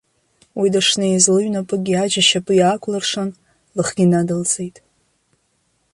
[0.59, 3.29] Уи дышнеиуаз лыҩнапыкгьы аџь ашьапы иаакәлыршан,
[3.75, 4.77] лыхгьы надылҵеит.